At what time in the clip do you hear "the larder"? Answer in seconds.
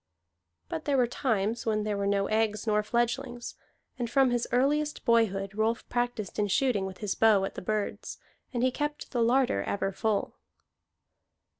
9.11-9.61